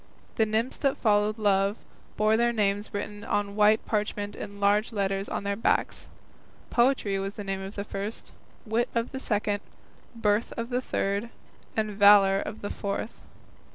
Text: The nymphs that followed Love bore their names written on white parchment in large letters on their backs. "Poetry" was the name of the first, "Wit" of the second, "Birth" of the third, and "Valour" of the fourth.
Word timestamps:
The 0.37 0.47
nymphs 0.47 0.77
that 0.77 0.97
followed 0.97 1.37
Love 1.37 1.77
bore 2.17 2.35
their 2.35 2.51
names 2.51 2.91
written 2.91 3.23
on 3.23 3.55
white 3.55 3.85
parchment 3.85 4.35
in 4.35 4.59
large 4.59 4.91
letters 4.91 5.29
on 5.29 5.43
their 5.43 5.55
backs. 5.55 6.07
"Poetry" 6.71 7.19
was 7.19 7.35
the 7.35 7.43
name 7.43 7.61
of 7.61 7.75
the 7.75 7.83
first, 7.83 8.31
"Wit" 8.65 8.89
of 8.95 9.11
the 9.11 9.19
second, 9.19 9.59
"Birth" 10.15 10.53
of 10.57 10.71
the 10.71 10.81
third, 10.81 11.29
and 11.77 11.91
"Valour" 11.91 12.39
of 12.39 12.61
the 12.61 12.71
fourth. 12.71 13.21